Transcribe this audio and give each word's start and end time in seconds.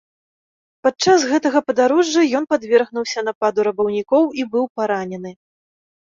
Падчас 0.85 1.25
гэтага 1.33 1.59
падарожжа 1.71 2.23
ён 2.39 2.43
падвергнуўся 2.53 3.19
нападу 3.27 3.59
рабаўнікоў 3.67 4.23
і 4.41 4.47
быў 4.55 4.65
паранены. 4.81 5.31